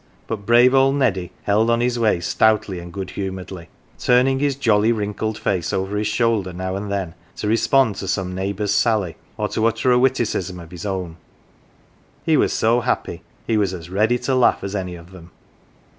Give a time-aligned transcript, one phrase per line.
[0.25, 4.07] But brave old Neddy held on his way stoutly and good humouredly, 31 GAFFER'S CHILD
[4.17, 8.33] turning his jolly wrinkled face over his shoulder now and then to respond to some
[8.33, 11.17] neighbours sally, or to utter a witticism of his own:
[12.25, 15.29] he was so happy, he was as ready to laugh as any of them.